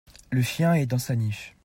[0.31, 1.53] le chien est dans sa niche.